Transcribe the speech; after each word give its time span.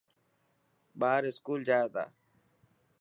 ٻار 0.99 1.21
اسڪول 1.29 1.59
جائي 1.67 1.87
تا. 1.93 2.03